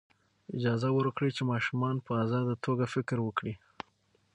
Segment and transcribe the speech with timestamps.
[0.57, 3.53] اجازه ورکړئ چې ماشومان په ازاده توګه فکر وکړي.